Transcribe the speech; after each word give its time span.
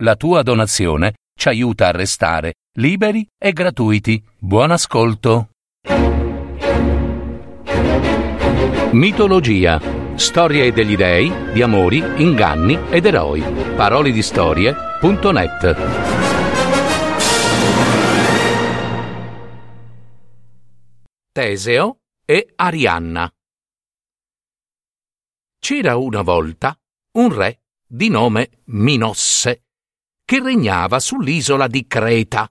La 0.00 0.14
tua 0.14 0.42
donazione 0.42 1.14
ci 1.34 1.48
aiuta 1.48 1.88
a 1.88 1.90
restare 1.90 2.56
liberi 2.74 3.26
e 3.38 3.52
gratuiti. 3.52 4.22
Buon 4.38 4.70
ascolto. 4.70 5.48
Mitologia. 8.90 9.80
Storie 10.16 10.70
degli 10.72 10.96
dei, 10.96 11.32
di 11.54 11.62
amori, 11.62 11.96
inganni 12.16 12.78
ed 12.90 13.06
eroi. 13.06 13.40
Parole 13.74 14.12
di 14.12 14.20
storie.net. 14.20 15.76
Teseo 21.32 21.96
e 22.26 22.52
Arianna. 22.54 23.32
C'era 25.58 25.96
una 25.96 26.20
volta 26.20 26.76
un 27.12 27.34
re 27.34 27.60
di 27.86 28.10
nome 28.10 28.60
Minosse 28.64 29.65
che 30.26 30.42
regnava 30.42 30.98
sull'isola 30.98 31.68
di 31.68 31.86
Creta. 31.86 32.50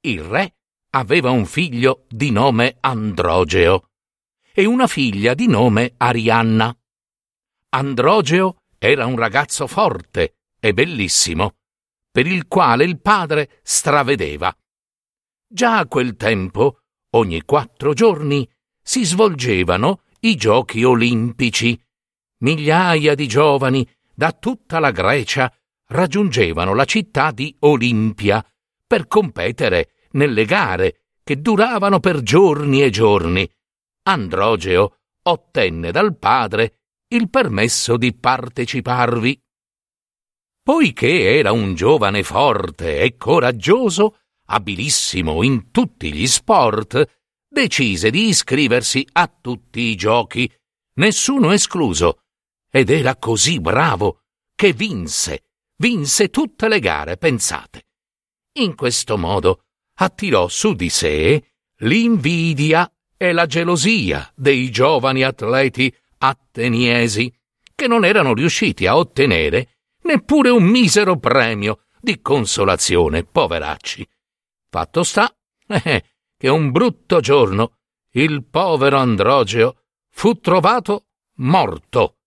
Il 0.00 0.22
re 0.22 0.56
aveva 0.92 1.30
un 1.30 1.44
figlio 1.44 2.06
di 2.08 2.30
nome 2.30 2.78
Androgeo 2.80 3.90
e 4.54 4.64
una 4.64 4.86
figlia 4.86 5.34
di 5.34 5.48
nome 5.48 5.92
Arianna. 5.98 6.74
Androgeo 7.74 8.62
era 8.78 9.04
un 9.04 9.16
ragazzo 9.16 9.66
forte 9.66 10.38
e 10.58 10.72
bellissimo, 10.72 11.56
per 12.10 12.26
il 12.26 12.48
quale 12.48 12.84
il 12.84 12.98
padre 13.02 13.60
stravedeva. 13.62 14.56
Già 15.46 15.76
a 15.76 15.86
quel 15.86 16.16
tempo, 16.16 16.84
ogni 17.10 17.42
quattro 17.42 17.92
giorni, 17.92 18.50
si 18.82 19.04
svolgevano 19.04 20.04
i 20.20 20.36
giochi 20.36 20.84
olimpici. 20.84 21.78
Migliaia 22.38 23.14
di 23.14 23.28
giovani 23.28 23.86
da 24.14 24.32
tutta 24.32 24.78
la 24.78 24.90
Grecia 24.90 25.54
raggiungevano 25.92 26.74
la 26.74 26.84
città 26.84 27.30
di 27.30 27.54
Olimpia 27.60 28.44
per 28.86 29.06
competere 29.06 30.08
nelle 30.12 30.44
gare 30.44 31.04
che 31.22 31.40
duravano 31.40 32.00
per 32.00 32.22
giorni 32.22 32.82
e 32.82 32.90
giorni. 32.90 33.48
Androgeo 34.04 34.96
ottenne 35.22 35.92
dal 35.92 36.16
padre 36.18 36.80
il 37.08 37.30
permesso 37.30 37.96
di 37.96 38.14
parteciparvi. 38.14 39.40
Poiché 40.62 41.36
era 41.36 41.52
un 41.52 41.74
giovane 41.74 42.22
forte 42.22 43.00
e 43.00 43.16
coraggioso, 43.16 44.18
abilissimo 44.46 45.42
in 45.42 45.70
tutti 45.70 46.12
gli 46.12 46.26
sport, 46.26 47.20
decise 47.48 48.10
di 48.10 48.28
iscriversi 48.28 49.06
a 49.12 49.32
tutti 49.40 49.80
i 49.80 49.94
giochi, 49.94 50.50
nessuno 50.94 51.52
escluso, 51.52 52.22
ed 52.70 52.90
era 52.90 53.16
così 53.16 53.60
bravo 53.60 54.22
che 54.54 54.72
vinse 54.72 55.51
vinse 55.82 56.30
tutte 56.30 56.68
le 56.68 56.78
gare, 56.78 57.16
pensate. 57.16 57.86
In 58.58 58.76
questo 58.76 59.18
modo 59.18 59.64
attirò 59.94 60.46
su 60.46 60.74
di 60.74 60.88
sé 60.88 61.42
l'invidia 61.78 62.88
e 63.16 63.32
la 63.32 63.46
gelosia 63.46 64.30
dei 64.36 64.70
giovani 64.70 65.24
atleti 65.24 65.92
atteniesi, 66.18 67.34
che 67.74 67.88
non 67.88 68.04
erano 68.04 68.32
riusciti 68.32 68.86
a 68.86 68.96
ottenere 68.96 69.78
neppure 70.02 70.50
un 70.50 70.62
misero 70.62 71.18
premio 71.18 71.86
di 72.00 72.20
consolazione, 72.20 73.24
poveracci. 73.24 74.08
Fatto 74.68 75.02
sta 75.02 75.34
eh, 75.66 76.04
che 76.36 76.48
un 76.48 76.70
brutto 76.70 77.18
giorno 77.18 77.78
il 78.12 78.44
povero 78.44 78.98
Androgeo 78.98 79.78
fu 80.10 80.34
trovato 80.34 81.06
morto, 81.38 82.18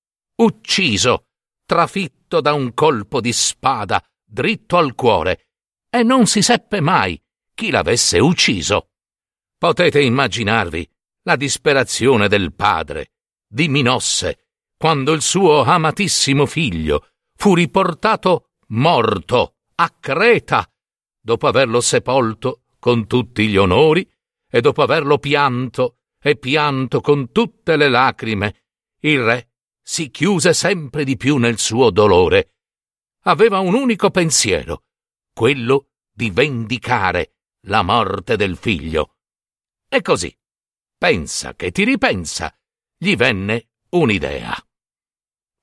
ucciso, 0.42 1.25
trafitto 1.66 2.42
da 2.42 2.54
un 2.54 2.74
colpo 2.74 3.20
di 3.20 3.34
spada 3.34 4.04
dritto 4.24 4.78
al 4.78 4.96
cuore 4.96 5.48
e 5.90 6.04
non 6.04 6.28
si 6.28 6.42
seppe 6.42 6.82
mai 6.82 7.22
chi 7.54 7.70
l'avesse 7.70 8.20
ucciso. 8.20 8.90
Potete 9.58 10.02
immaginarvi 10.02 10.88
la 11.24 11.36
disperazione 11.36 12.28
del 12.28 12.54
padre, 12.54 13.14
di 13.48 13.68
Minosse, 13.68 14.50
quando 14.78 15.14
il 15.14 15.22
suo 15.22 15.64
amatissimo 15.64 16.46
figlio 16.46 17.08
fu 17.36 17.56
riportato 17.56 18.52
morto 18.68 19.56
a 19.76 19.90
Creta, 20.00 20.70
dopo 21.20 21.48
averlo 21.48 21.82
sepolto 21.82 22.64
con 22.78 23.08
tutti 23.08 23.48
gli 23.48 23.58
onori 23.58 24.08
e 24.48 24.62
dopo 24.62 24.84
averlo 24.84 25.18
pianto 25.18 26.00
e 26.22 26.36
pianto 26.36 27.02
con 27.02 27.32
tutte 27.32 27.76
le 27.78 27.90
lacrime, 27.90 28.66
il 29.02 29.24
re 29.24 29.50
si 29.88 30.10
chiuse 30.10 30.54
sempre 30.54 31.04
di 31.04 31.16
più 31.16 31.38
nel 31.38 31.60
suo 31.60 31.92
dolore. 31.92 32.56
Aveva 33.26 33.60
un 33.60 33.76
unico 33.76 34.10
pensiero, 34.10 34.86
quello 35.32 35.92
di 36.12 36.32
vendicare 36.32 37.36
la 37.68 37.84
morte 37.84 38.36
del 38.36 38.58
figlio. 38.58 39.18
E 39.88 40.02
così, 40.02 40.36
pensa 40.98 41.54
che 41.54 41.70
ti 41.70 41.84
ripensa, 41.84 42.52
gli 42.98 43.16
venne 43.16 43.70
un'idea. 43.90 44.56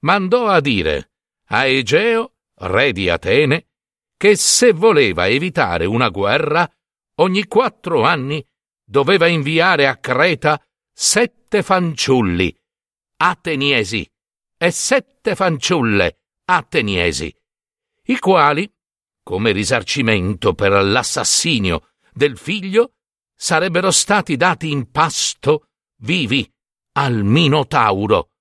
Mandò 0.05 0.47
a 0.47 0.61
dire 0.61 1.15
a 1.47 1.65
Egeo, 1.67 2.37
re 2.61 2.93
di 2.93 3.09
Atene, 3.09 3.71
che 4.17 4.37
se 4.37 4.73
voleva 4.73 5.27
evitare 5.27 5.85
una 5.85 6.11
guerra, 6.11 6.71
ogni 7.17 7.47
quattro 7.47 8.05
anni 8.05 8.45
doveva 8.85 9.27
inviare 9.27 9.89
a 9.89 9.97
Creta 9.97 10.65
sette 10.93 11.63
fanciulli, 11.63 12.57
ateniesi, 13.17 14.12
e 14.63 14.71
sette 14.71 15.35
fanciulle 15.35 16.21
ateniesi, 16.45 17.35
i 18.05 18.19
quali, 18.21 18.73
come 19.21 19.51
risarcimento 19.51 20.55
per 20.55 20.71
l'assassinio 20.85 21.95
del 22.13 22.39
figlio, 22.39 22.93
sarebbero 23.35 23.91
stati 23.91 24.37
dati 24.37 24.71
in 24.71 24.89
pasto 24.93 25.71
vivi 26.03 26.49
al 26.93 27.25
Minotauro, 27.25 28.35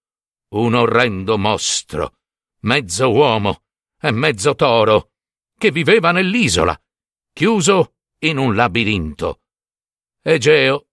un 0.49 0.75
orrendo 0.75 1.39
mostro, 1.39 2.17
mezzo 2.65 3.11
uomo 3.11 3.63
e 3.99 4.11
mezzo 4.11 4.53
toro, 4.53 5.13
che 5.57 5.71
viveva 5.71 6.11
nell'isola, 6.11 6.79
chiuso 7.33 7.95
in 8.19 8.37
un 8.37 8.53
labirinto. 8.53 9.41
Egeo, 10.21 10.85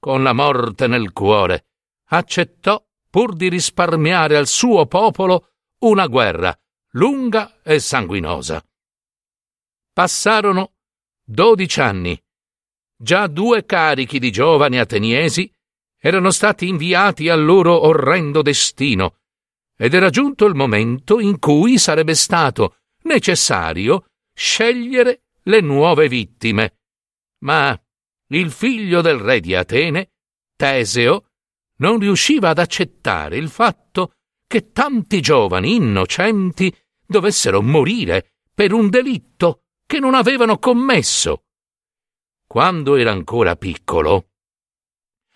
con 0.00 0.24
la 0.24 0.32
morte 0.32 0.88
nel 0.88 1.12
cuore, 1.12 1.68
accettò 2.06 2.84
pur 3.12 3.36
di 3.36 3.50
risparmiare 3.50 4.38
al 4.38 4.46
suo 4.46 4.86
popolo 4.86 5.50
una 5.80 6.06
guerra 6.06 6.58
lunga 6.92 7.60
e 7.62 7.78
sanguinosa. 7.78 8.64
Passarono 9.92 10.76
dodici 11.22 11.78
anni. 11.82 12.18
Già 12.96 13.26
due 13.26 13.66
carichi 13.66 14.18
di 14.18 14.32
giovani 14.32 14.78
ateniesi 14.78 15.52
erano 15.98 16.30
stati 16.30 16.68
inviati 16.68 17.28
al 17.28 17.44
loro 17.44 17.84
orrendo 17.84 18.40
destino, 18.40 19.18
ed 19.76 19.92
era 19.92 20.08
giunto 20.08 20.46
il 20.46 20.54
momento 20.54 21.20
in 21.20 21.38
cui 21.38 21.78
sarebbe 21.78 22.14
stato 22.14 22.78
necessario 23.02 24.06
scegliere 24.32 25.24
le 25.42 25.60
nuove 25.60 26.08
vittime. 26.08 26.78
Ma 27.40 27.78
il 28.28 28.50
figlio 28.50 29.02
del 29.02 29.18
re 29.18 29.40
di 29.40 29.54
Atene, 29.54 30.12
Teseo, 30.56 31.31
non 31.82 31.98
riusciva 31.98 32.50
ad 32.50 32.60
accettare 32.60 33.36
il 33.36 33.48
fatto 33.48 34.12
che 34.46 34.70
tanti 34.70 35.20
giovani 35.20 35.74
innocenti 35.74 36.72
dovessero 37.04 37.60
morire 37.60 38.34
per 38.54 38.72
un 38.72 38.88
delitto 38.88 39.64
che 39.84 39.98
non 39.98 40.14
avevano 40.14 40.58
commesso. 40.58 41.42
Quando 42.46 42.94
era 42.94 43.10
ancora 43.10 43.56
piccolo, 43.56 44.28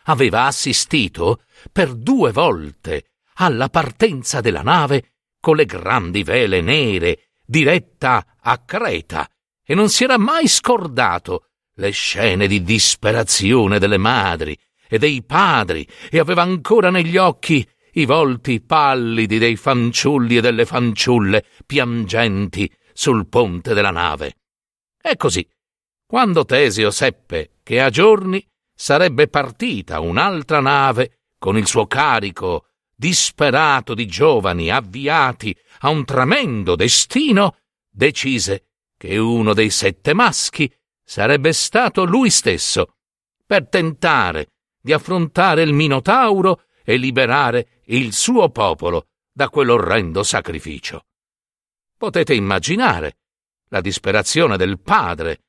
aveva 0.04 0.44
assistito 0.44 1.42
per 1.72 1.94
due 1.94 2.30
volte 2.30 3.14
alla 3.38 3.68
partenza 3.68 4.40
della 4.40 4.62
nave 4.62 5.14
con 5.40 5.56
le 5.56 5.64
grandi 5.64 6.22
vele 6.22 6.60
nere 6.60 7.30
diretta 7.44 8.36
a 8.40 8.58
Creta 8.58 9.28
e 9.64 9.74
non 9.74 9.88
si 9.88 10.04
era 10.04 10.16
mai 10.16 10.46
scordato 10.46 11.48
le 11.78 11.90
scene 11.90 12.46
di 12.46 12.62
disperazione 12.62 13.80
delle 13.80 13.98
madri 13.98 14.56
e 14.88 14.98
dei 14.98 15.22
padri 15.22 15.86
e 16.10 16.18
aveva 16.18 16.42
ancora 16.42 16.90
negli 16.90 17.16
occhi 17.16 17.66
i 17.92 18.04
volti 18.04 18.60
pallidi 18.60 19.38
dei 19.38 19.56
fanciulli 19.56 20.36
e 20.36 20.40
delle 20.40 20.66
fanciulle 20.66 21.44
piangenti 21.64 22.70
sul 22.92 23.26
ponte 23.26 23.74
della 23.74 23.90
nave. 23.90 24.36
E 25.00 25.16
così, 25.16 25.46
quando 26.06 26.44
Tesio 26.44 26.90
seppe 26.90 27.56
che 27.62 27.80
a 27.80 27.90
giorni 27.90 28.44
sarebbe 28.74 29.28
partita 29.28 30.00
un'altra 30.00 30.60
nave 30.60 31.20
con 31.38 31.56
il 31.56 31.66
suo 31.66 31.86
carico 31.86 32.66
disperato 32.94 33.94
di 33.94 34.06
giovani 34.06 34.70
avviati 34.70 35.56
a 35.80 35.90
un 35.90 36.04
tremendo 36.04 36.76
destino, 36.76 37.58
decise 37.90 38.68
che 38.96 39.18
uno 39.18 39.52
dei 39.52 39.70
sette 39.70 40.14
maschi 40.14 40.72
sarebbe 41.04 41.52
stato 41.52 42.04
lui 42.04 42.30
stesso, 42.30 42.96
per 43.44 43.68
tentare 43.68 44.52
di 44.86 44.92
affrontare 44.92 45.62
il 45.62 45.72
Minotauro 45.72 46.62
e 46.84 46.96
liberare 46.96 47.80
il 47.86 48.12
suo 48.12 48.50
popolo 48.50 49.08
da 49.32 49.48
quell'orrendo 49.48 50.22
sacrificio. 50.22 51.06
Potete 51.98 52.34
immaginare 52.34 53.16
la 53.70 53.80
disperazione 53.80 54.56
del 54.56 54.78
padre, 54.78 55.42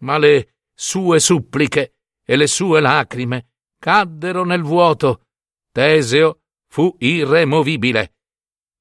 ma 0.00 0.18
le 0.18 0.56
sue 0.74 1.18
suppliche 1.18 1.94
e 2.22 2.36
le 2.36 2.46
sue 2.46 2.80
lacrime 2.80 3.52
caddero 3.78 4.44
nel 4.44 4.60
vuoto. 4.60 5.28
Teseo 5.72 6.40
fu 6.68 6.94
irremovibile. 6.98 8.16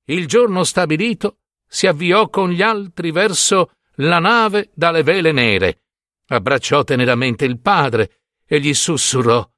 Il 0.08 0.28
giorno 0.28 0.66
stabilito 0.66 1.38
si 1.66 1.88
avviò 1.88 2.28
con 2.28 2.50
gli 2.50 2.62
altri 2.62 3.12
verso 3.12 3.76
la 3.98 4.20
nave 4.20 4.70
dalle 4.74 5.02
vele 5.02 5.32
nere, 5.32 5.84
abbracciò 6.28 6.84
teneramente 6.84 7.46
il 7.46 7.58
padre 7.62 8.24
e 8.46 8.60
gli 8.60 8.74
sussurrò 8.74 9.50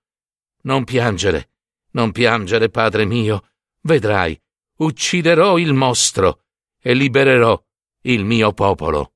Non 0.66 0.84
piangere, 0.84 1.52
non 1.92 2.12
piangere, 2.12 2.70
padre 2.70 3.06
mio, 3.06 3.50
vedrai, 3.82 4.40
ucciderò 4.78 5.58
il 5.58 5.74
mostro 5.74 6.44
e 6.82 6.94
libererò 6.94 7.62
il 8.02 8.26
mio 8.26 8.52
popolo. 8.54 9.14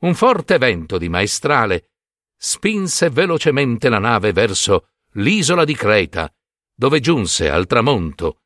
Un 0.00 0.14
forte 0.14 0.58
vento 0.58 0.98
di 0.98 1.08
maestrale 1.08 1.90
spinse 2.36 3.08
velocemente 3.08 3.88
la 3.88 4.00
nave 4.00 4.32
verso 4.32 4.88
l'isola 5.12 5.64
di 5.64 5.76
Creta, 5.76 6.32
dove 6.74 6.98
giunse 6.98 7.48
al 7.48 7.66
tramonto. 7.66 8.42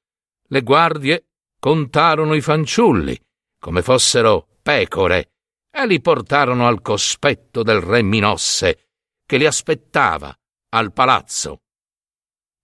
Le 0.49 0.61
guardie 0.61 1.29
contarono 1.59 2.35
i 2.35 2.43
fanciulli 2.43 3.19
come 3.59 3.81
fossero 3.83 4.59
pecore 4.63 5.33
e 5.71 5.87
li 5.87 6.01
portarono 6.01 6.67
al 6.67 6.83
cospetto 6.83 7.63
del 7.63 7.81
re 7.81 8.03
Minosse, 8.03 8.91
che 9.25 9.39
li 9.39 9.47
aspettava 9.47 10.37
al 10.71 10.93
palazzo. 10.93 11.63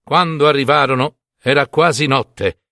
Quando 0.03 0.49
arrivarono 0.49 1.19
era 1.41 1.69
quasi 1.69 2.07
notte 2.07 2.63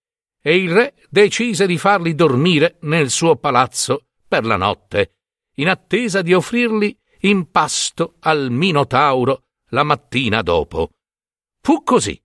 e 0.42 0.56
il 0.56 0.72
re 0.72 0.94
decise 1.08 1.66
di 1.66 1.78
farli 1.78 2.14
dormire 2.14 2.78
nel 2.82 3.10
suo 3.10 3.36
palazzo 3.36 4.06
per 4.26 4.44
la 4.44 4.56
notte, 4.56 5.16
in 5.56 5.68
attesa 5.68 6.22
di 6.22 6.32
offrirli 6.32 6.96
in 7.20 7.50
pasto 7.50 8.16
al 8.20 8.50
Minotauro 8.50 9.44
la 9.70 9.82
mattina 9.82 10.42
dopo. 10.42 10.92
Fu 11.60 11.82
così 11.82 12.20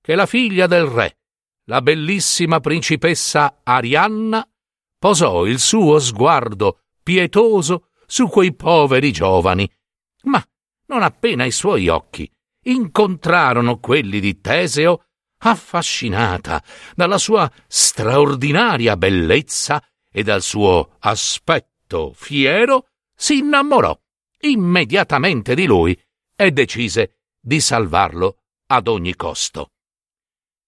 che 0.00 0.14
la 0.14 0.26
figlia 0.26 0.66
del 0.66 0.86
re, 0.86 1.18
la 1.64 1.82
bellissima 1.82 2.60
principessa 2.60 3.60
Arianna, 3.62 4.48
posò 4.98 5.44
il 5.44 5.58
suo 5.58 5.98
sguardo 5.98 6.84
pietoso 7.02 7.90
su 8.06 8.26
quei 8.28 8.54
poveri 8.54 9.12
giovani. 9.12 9.70
Ma 10.22 10.42
non 10.86 11.02
appena 11.02 11.44
i 11.44 11.52
suoi 11.52 11.88
occhi 11.88 12.28
incontrarono 12.62 13.78
quelli 13.78 14.20
di 14.20 14.40
Teseo, 14.40 15.04
affascinata 15.38 16.62
dalla 16.94 17.18
sua 17.18 17.50
straordinaria 17.66 18.96
bellezza 18.96 19.82
e 20.10 20.22
dal 20.22 20.42
suo 20.42 20.96
aspetto 20.98 22.12
fiero, 22.14 22.88
si 23.14 23.38
innamorò 23.38 23.96
immediatamente 24.40 25.54
di 25.54 25.66
lui 25.66 25.98
e 26.34 26.50
decise 26.50 27.18
di 27.40 27.60
salvarlo 27.60 28.42
ad 28.66 28.88
ogni 28.88 29.14
costo. 29.14 29.72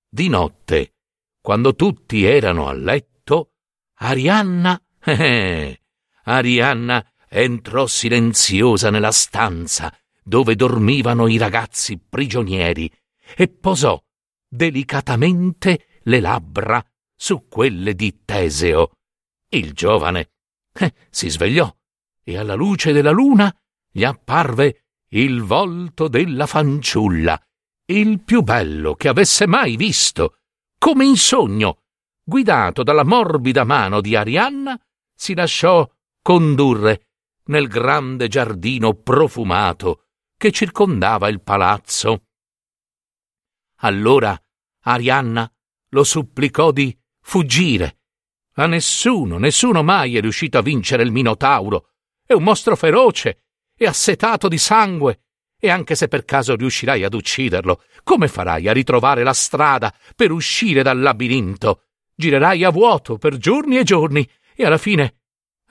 Di 0.08 0.28
notte, 0.28 0.94
quando 1.40 1.74
tutti 1.74 2.24
erano 2.24 2.68
a 2.68 2.72
letto, 2.72 3.52
Arianna, 3.98 4.80
eh, 5.04 5.80
Arianna 6.24 7.12
entrò 7.28 7.86
silenziosa 7.86 8.90
nella 8.90 9.12
stanza 9.12 9.94
dove 10.30 10.54
dormivano 10.54 11.26
i 11.26 11.38
ragazzi 11.38 11.98
prigionieri 11.98 12.88
e 13.36 13.48
posò 13.48 14.00
delicatamente 14.48 15.98
le 16.04 16.20
labbra 16.20 16.80
su 17.16 17.48
quelle 17.48 17.96
di 17.96 18.20
Teseo. 18.24 18.92
Il 19.48 19.72
giovane 19.72 20.30
eh, 20.72 20.94
si 21.10 21.28
svegliò 21.28 21.68
e 22.22 22.38
alla 22.38 22.54
luce 22.54 22.92
della 22.92 23.10
luna 23.10 23.52
gli 23.90 24.04
apparve 24.04 24.84
il 25.08 25.42
volto 25.42 26.06
della 26.06 26.46
fanciulla, 26.46 27.36
il 27.86 28.20
più 28.20 28.42
bello 28.42 28.94
che 28.94 29.08
avesse 29.08 29.48
mai 29.48 29.74
visto, 29.74 30.36
come 30.78 31.06
in 31.06 31.16
sogno. 31.16 31.82
Guidato 32.22 32.84
dalla 32.84 33.04
morbida 33.04 33.64
mano 33.64 34.00
di 34.00 34.14
Arianna, 34.14 34.80
si 35.12 35.34
lasciò 35.34 35.90
condurre 36.22 37.08
nel 37.46 37.66
grande 37.66 38.28
giardino 38.28 38.94
profumato 38.94 40.04
che 40.40 40.52
circondava 40.52 41.28
il 41.28 41.42
palazzo. 41.42 42.28
Allora 43.80 44.34
Arianna 44.84 45.52
lo 45.90 46.02
supplicò 46.02 46.70
di 46.70 46.98
fuggire. 47.20 47.98
A 48.54 48.64
nessuno, 48.64 49.36
nessuno 49.36 49.82
mai 49.82 50.16
è 50.16 50.20
riuscito 50.22 50.56
a 50.56 50.62
vincere 50.62 51.02
il 51.02 51.12
Minotauro. 51.12 51.90
È 52.24 52.32
un 52.32 52.42
mostro 52.42 52.74
feroce 52.74 53.42
e 53.76 53.84
assetato 53.84 54.48
di 54.48 54.56
sangue. 54.56 55.24
E 55.58 55.68
anche 55.68 55.94
se 55.94 56.08
per 56.08 56.24
caso 56.24 56.56
riuscirai 56.56 57.04
ad 57.04 57.12
ucciderlo, 57.12 57.82
come 58.02 58.26
farai 58.26 58.66
a 58.66 58.72
ritrovare 58.72 59.22
la 59.22 59.34
strada 59.34 59.94
per 60.16 60.32
uscire 60.32 60.82
dal 60.82 61.00
labirinto? 61.00 61.88
Girerai 62.14 62.64
a 62.64 62.70
vuoto 62.70 63.18
per 63.18 63.36
giorni 63.36 63.76
e 63.76 63.82
giorni 63.82 64.26
e 64.54 64.64
alla 64.64 64.78
fine 64.78 65.16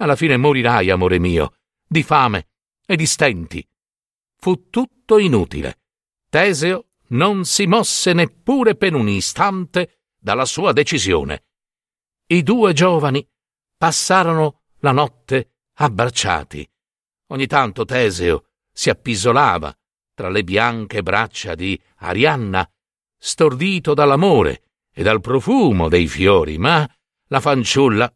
alla 0.01 0.16
fine 0.16 0.38
morirai, 0.38 0.92
amore 0.92 1.18
mio, 1.18 1.56
di 1.88 2.04
fame 2.04 2.50
e 2.86 2.95
di 2.95 3.07
stenti. 3.07 3.68
Fu 4.40 4.70
tutto 4.70 5.18
inutile. 5.18 5.80
Teseo 6.30 6.86
non 7.10 7.44
si 7.44 7.66
mosse 7.66 8.14
neppure 8.14 8.76
per 8.76 8.94
un 8.94 9.10
istante 9.10 10.04
dalla 10.18 10.46
sua 10.46 10.72
decisione. 10.72 11.44
I 12.28 12.42
due 12.44 12.74
giovani 12.74 13.28
passarono 13.76 14.62
la 14.80 14.92
notte 14.92 15.56
abbracciati. 15.74 16.70
Ogni 17.28 17.48
tanto 17.48 17.84
Teseo 17.84 18.46
si 18.72 18.90
appisolava 18.90 19.76
tra 20.14 20.30
le 20.30 20.44
bianche 20.44 21.02
braccia 21.02 21.56
di 21.56 21.80
Arianna, 21.98 22.70
stordito 23.18 23.94
dall'amore 23.94 24.64
e 24.94 25.04
dal 25.04 25.20
profumo 25.22 25.90
dei 25.90 26.08
fiori, 26.08 26.58
ma 26.58 26.90
la 27.28 27.40
fanciulla 27.40 28.12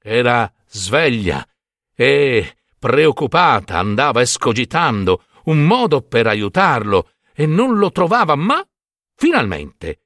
era 0.00 0.52
sveglia 0.66 1.46
e 1.94 2.56
preoccupata 2.78 3.78
andava 3.78 4.20
escogitando 4.20 5.24
un 5.48 5.64
modo 5.64 6.02
per 6.02 6.26
aiutarlo 6.26 7.12
e 7.34 7.46
non 7.46 7.78
lo 7.78 7.90
trovava, 7.90 8.34
ma 8.34 8.66
finalmente 9.14 10.02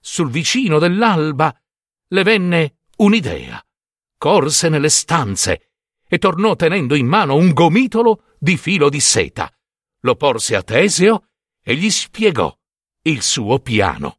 sul 0.00 0.30
vicino 0.30 0.78
dell'alba 0.78 1.54
le 2.08 2.22
venne 2.22 2.78
un'idea. 2.96 3.64
Corse 4.16 4.68
nelle 4.68 4.88
stanze 4.88 5.72
e 6.06 6.18
tornò 6.18 6.56
tenendo 6.56 6.94
in 6.94 7.06
mano 7.06 7.36
un 7.36 7.52
gomitolo 7.52 8.24
di 8.38 8.56
filo 8.56 8.88
di 8.88 9.00
seta. 9.00 9.52
Lo 10.00 10.16
porse 10.16 10.56
a 10.56 10.62
Teseo 10.62 11.28
e 11.62 11.76
gli 11.76 11.90
spiegò 11.90 12.54
il 13.02 13.22
suo 13.22 13.60
piano. 13.60 14.18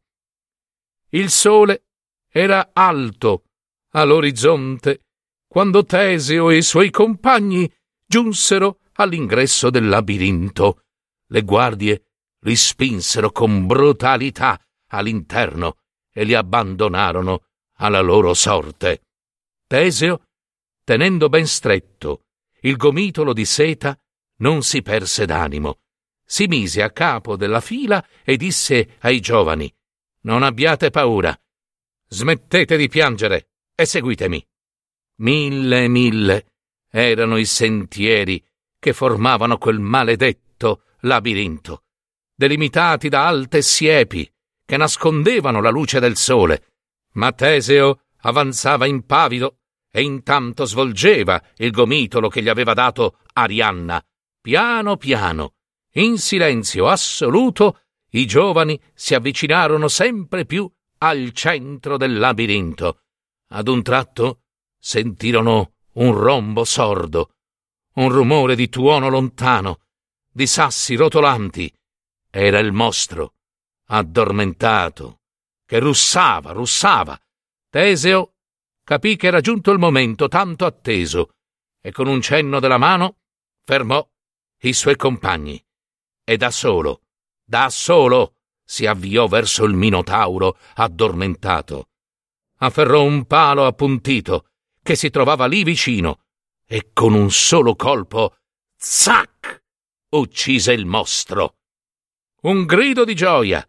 Il 1.10 1.30
sole 1.30 1.84
era 2.28 2.70
alto 2.72 3.44
all'orizzonte 3.90 5.04
quando 5.46 5.84
Teseo 5.84 6.50
e 6.50 6.56
i 6.56 6.62
suoi 6.62 6.90
compagni 6.90 7.70
giunsero 8.06 8.78
all'ingresso 8.94 9.70
del 9.70 9.88
labirinto. 9.88 10.84
Le 11.26 11.42
guardie 11.42 12.04
li 12.40 12.56
spinsero 12.56 13.30
con 13.30 13.66
brutalità 13.66 14.60
all'interno 14.88 15.78
e 16.12 16.24
li 16.24 16.34
abbandonarono 16.34 17.46
alla 17.76 18.00
loro 18.00 18.34
sorte. 18.34 19.06
Teseo, 19.66 20.24
tenendo 20.84 21.28
ben 21.28 21.46
stretto 21.46 22.24
il 22.60 22.76
gomitolo 22.76 23.32
di 23.32 23.44
seta, 23.44 23.98
non 24.38 24.62
si 24.62 24.82
perse 24.82 25.26
d'animo. 25.26 25.80
Si 26.24 26.46
mise 26.46 26.82
a 26.82 26.90
capo 26.90 27.36
della 27.36 27.60
fila 27.60 28.04
e 28.22 28.36
disse 28.36 28.96
ai 29.00 29.20
giovani 29.20 29.72
Non 30.22 30.42
abbiate 30.42 30.90
paura. 30.90 31.36
Smettete 32.06 32.76
di 32.76 32.88
piangere 32.88 33.48
e 33.74 33.84
seguitemi. 33.84 34.44
Mille 35.16 35.88
mille 35.88 36.52
erano 36.88 37.36
i 37.36 37.44
sentieri 37.44 38.42
che 38.82 38.92
formavano 38.92 39.58
quel 39.58 39.78
maledetto 39.78 40.86
labirinto, 41.02 41.84
delimitati 42.34 43.08
da 43.08 43.28
alte 43.28 43.62
siepi 43.62 44.28
che 44.66 44.76
nascondevano 44.76 45.60
la 45.60 45.70
luce 45.70 46.00
del 46.00 46.16
sole. 46.16 46.72
Ma 47.12 47.30
Teseo 47.30 48.00
avanzava 48.22 48.86
impavido 48.86 49.58
e 49.88 50.02
intanto 50.02 50.64
svolgeva 50.64 51.40
il 51.58 51.70
gomitolo 51.70 52.28
che 52.28 52.42
gli 52.42 52.48
aveva 52.48 52.74
dato 52.74 53.18
Arianna. 53.34 54.04
Piano 54.40 54.96
piano, 54.96 55.54
in 55.92 56.18
silenzio 56.18 56.88
assoluto, 56.88 57.82
i 58.14 58.26
giovani 58.26 58.80
si 58.94 59.14
avvicinarono 59.14 59.86
sempre 59.86 60.44
più 60.44 60.68
al 60.98 61.30
centro 61.30 61.96
del 61.96 62.18
labirinto. 62.18 63.02
Ad 63.50 63.68
un 63.68 63.80
tratto 63.84 64.40
sentirono 64.76 65.74
un 65.92 66.18
rombo 66.18 66.64
sordo, 66.64 67.34
un 67.94 68.08
rumore 68.08 68.54
di 68.54 68.68
tuono 68.68 69.08
lontano, 69.08 69.80
di 70.30 70.46
sassi 70.46 70.94
rotolanti. 70.94 71.72
Era 72.30 72.58
il 72.58 72.72
mostro, 72.72 73.34
addormentato, 73.88 75.20
che 75.66 75.78
russava, 75.78 76.52
russava. 76.52 77.20
Teseo 77.68 78.34
capì 78.82 79.16
che 79.16 79.26
era 79.26 79.40
giunto 79.40 79.70
il 79.70 79.78
momento 79.78 80.28
tanto 80.28 80.64
atteso 80.64 81.34
e 81.80 81.92
con 81.92 82.06
un 82.06 82.20
cenno 82.20 82.60
della 82.60 82.78
mano 82.78 83.18
fermò 83.64 84.06
i 84.62 84.72
suoi 84.72 84.96
compagni 84.96 85.62
e 86.24 86.36
da 86.36 86.50
solo, 86.50 87.02
da 87.44 87.68
solo, 87.68 88.36
si 88.64 88.86
avviò 88.86 89.26
verso 89.26 89.64
il 89.64 89.74
Minotauro 89.74 90.56
addormentato. 90.74 91.88
Afferrò 92.58 93.02
un 93.02 93.26
palo 93.26 93.66
appuntito 93.66 94.46
che 94.82 94.94
si 94.94 95.10
trovava 95.10 95.46
lì 95.46 95.64
vicino 95.64 96.21
e 96.72 96.88
con 96.94 97.12
un 97.12 97.30
solo 97.30 97.76
colpo, 97.76 98.38
zac, 98.78 99.62
uccise 100.12 100.72
il 100.72 100.86
mostro. 100.86 101.58
Un 102.44 102.64
grido 102.64 103.04
di 103.04 103.14
gioia 103.14 103.62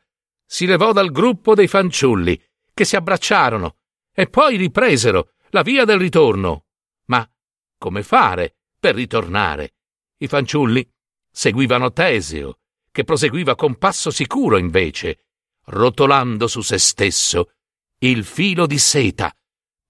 si 0.46 0.66
levò 0.66 0.94
dal 0.94 1.12
gruppo 1.12 1.54
dei 1.54 1.68
fanciulli 1.68 2.42
che 2.74 2.86
si 2.86 2.96
abbracciarono 2.96 3.76
e 4.14 4.30
poi 4.30 4.56
ripresero 4.56 5.34
la 5.50 5.64
via 5.64 5.84
del 5.84 6.00
ritorno. 6.00 6.68
Ma 7.08 7.30
come 7.78 8.04
fare 8.04 8.56
per 8.80 8.96
ritornare? 8.96 9.74
I 10.20 10.28
fanciulli 10.30 10.90
seguivano 11.30 11.92
Teseo, 11.92 12.60
che 12.90 13.04
proseguiva 13.04 13.56
con 13.56 13.78
passo 13.78 14.12
sicuro 14.12 14.56
invece, 14.56 15.26
rotolando 15.66 16.48
su 16.48 16.62
se 16.62 16.78
stesso 16.78 17.52
il 17.98 18.24
filo 18.24 18.66
di 18.66 18.78
seta. 18.78 19.36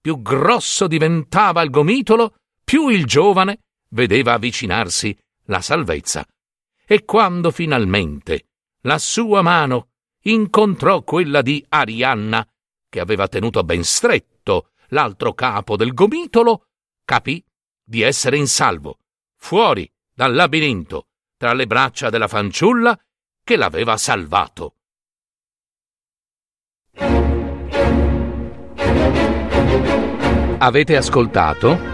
Più 0.00 0.20
grosso 0.20 0.88
diventava 0.88 1.62
il 1.62 1.70
gomitolo, 1.70 2.38
più 2.64 2.88
il 2.88 3.04
giovane 3.04 3.60
vedeva 3.90 4.32
avvicinarsi 4.32 5.16
la 5.44 5.60
salvezza. 5.60 6.26
E 6.86 7.04
quando 7.04 7.50
finalmente 7.50 8.48
la 8.82 8.98
sua 8.98 9.42
mano 9.42 9.90
incontrò 10.22 11.02
quella 11.02 11.42
di 11.42 11.64
Arianna, 11.68 12.46
che 12.88 13.00
aveva 13.00 13.28
tenuto 13.28 13.62
ben 13.62 13.84
stretto 13.84 14.70
l'altro 14.88 15.34
capo 15.34 15.76
del 15.76 15.92
gomitolo, 15.92 16.66
capì 17.04 17.44
di 17.82 18.02
essere 18.02 18.36
in 18.36 18.46
salvo, 18.46 18.98
fuori 19.36 19.90
dal 20.12 20.34
labirinto, 20.34 21.08
tra 21.36 21.52
le 21.52 21.66
braccia 21.66 22.10
della 22.10 22.28
fanciulla 22.28 22.98
che 23.42 23.56
l'aveva 23.56 23.96
salvato. 23.96 24.76
Avete 30.58 30.96
ascoltato 30.96 31.93